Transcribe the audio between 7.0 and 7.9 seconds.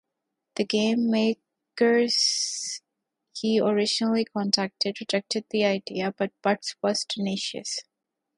tenacious.